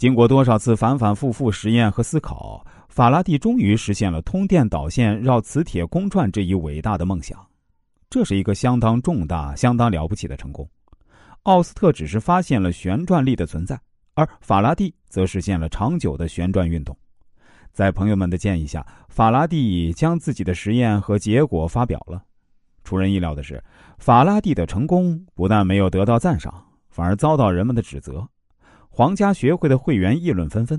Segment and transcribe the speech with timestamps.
[0.00, 7.38] 经过多少次反反复复实验和思考，法拉第终于实现了通电导线绕磁铁公转这一伟大的梦想。
[8.08, 10.66] 这是一个相当重大、相当了不起的成功。
[11.42, 13.78] 奥斯特只是发现了旋转力的存在，
[14.14, 16.96] 而法拉第则实现了长久的旋转运动。
[17.70, 22.22] 在朋友们的建议下，法拉第将自己的实验和结果发表了。
[22.84, 23.62] 出人意料的是，
[23.98, 26.54] 法拉第的成功不但没有得到赞赏，
[26.88, 28.26] 反而遭到人们的指责。
[29.00, 30.78] 皇家学会的会员议论纷纷，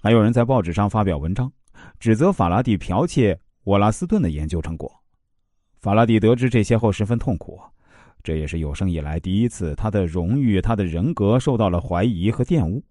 [0.00, 1.48] 还有人在报纸上发表文章，
[2.00, 4.92] 指责法拉第剽窃沃拉斯顿的研究成果。
[5.78, 7.60] 法拉第得知这些后十分痛苦，
[8.24, 12.82] 这也是有生以来第一次，他的荣誉、他的人格受到了怀疑和玷污。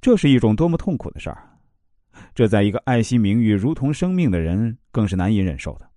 [0.00, 1.50] 这是一种多么痛苦的事儿！
[2.32, 5.90] 这在一个爱惜名誉如同生命的人更是难以忍受的。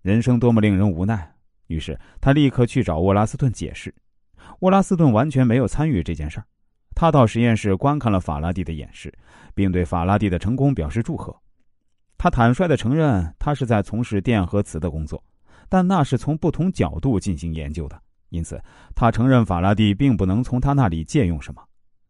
[0.00, 1.30] 人生多么令人无奈！
[1.66, 3.94] 于是他立刻去找沃拉斯顿解释。
[4.60, 6.46] 沃拉斯顿完全没有参与这件事儿，
[6.94, 9.12] 他到实验室观看了法拉第的演示，
[9.54, 11.34] 并对法拉第的成功表示祝贺。
[12.16, 15.22] 他坦率的承认，他是在从事电和磁的工作，
[15.68, 18.00] 但那是从不同角度进行研究的。
[18.30, 18.60] 因此，
[18.94, 21.62] 他承认法拉第并不能从他那里借用什么。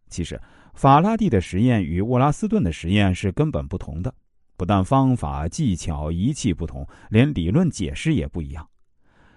[0.08, 0.40] 其实，
[0.74, 4.14] 法拉第的实验与沃拉斯顿的实验是根本不同的，
[4.56, 8.66] 不但方法、技巧、仪器不同，连理论解释也不一样。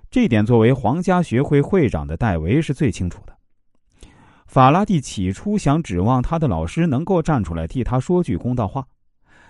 [0.10, 3.37] 这点，作为皇家学会会长的戴维是最清楚的。
[4.48, 8.88] 法拉第起初想指望他的老师能够站出来替他说句公道话。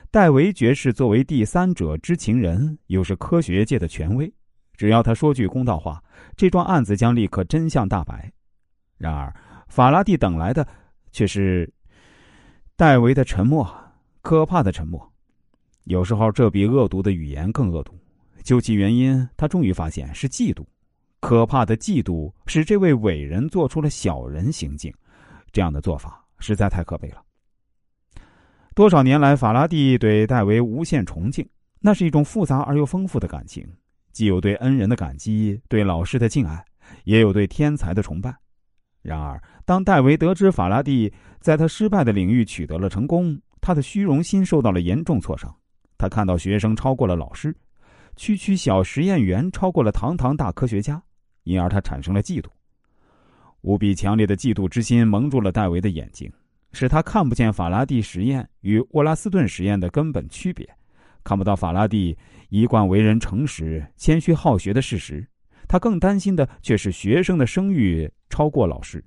[0.09, 4.31] 戴维爵士作为第三者知情人，又是科学界的权威，
[4.75, 6.03] 只要他说句公道话，
[6.35, 8.31] 这桩案子将立刻真相大白。
[8.97, 9.33] 然而，
[9.67, 10.67] 法拉第等来的
[11.11, 11.71] 却是
[12.75, 13.69] 戴维的沉默，
[14.21, 15.13] 可怕的沉默。
[15.83, 17.93] 有时候，这比恶毒的语言更恶毒。
[18.43, 20.65] 究其原因，他终于发现是嫉妒，
[21.27, 24.93] 可怕的嫉妒使这位伟人做出了小人行径，
[25.51, 27.21] 这样的做法实在太可悲了。
[28.73, 31.45] 多少年来，法拉第对戴维无限崇敬，
[31.81, 33.67] 那是一种复杂而又丰富的感情，
[34.13, 36.63] 既有对恩人的感激，对老师的敬爱，
[37.03, 38.33] 也有对天才的崇拜。
[39.01, 41.11] 然而，当戴维得知法拉第
[41.41, 45.53] 在他失败的领域取得了成功，他的虚荣心受到了严重挫伤。
[45.97, 47.53] 他看到学生超过了老师。
[48.15, 50.99] 区区小实验员超过了堂堂大科学家，
[51.47, 52.47] 因而他产生了嫉妒。
[53.61, 56.31] 无比强烈的嫉妒之心蒙住了戴维的眼睛，
[56.73, 60.69] 使他看不见法拉第实验与沃拉斯顿实验的根本区别，
[61.23, 62.15] 看不到法拉第
[62.49, 65.25] 一贯为人诚实、谦虚好学的事实。
[65.67, 69.03] 他更担心的却是学生的声誉超过老师。